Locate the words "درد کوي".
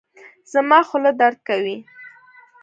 1.19-1.77